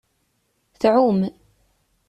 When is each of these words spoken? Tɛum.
Tɛum. 0.81 1.19